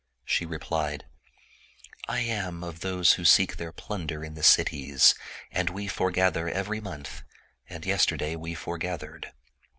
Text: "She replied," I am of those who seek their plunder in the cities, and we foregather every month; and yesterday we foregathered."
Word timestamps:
"She 0.25 0.47
replied," 0.47 1.05
I 2.07 2.21
am 2.21 2.63
of 2.63 2.79
those 2.79 3.13
who 3.13 3.23
seek 3.23 3.57
their 3.57 3.71
plunder 3.71 4.23
in 4.25 4.33
the 4.33 4.41
cities, 4.41 5.13
and 5.51 5.69
we 5.69 5.87
foregather 5.87 6.49
every 6.49 6.81
month; 6.81 7.21
and 7.69 7.85
yesterday 7.85 8.35
we 8.35 8.55
foregathered." 8.55 9.31